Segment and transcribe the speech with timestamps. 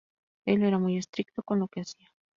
[0.47, 2.09] Él era muy estricto con lo que hacia.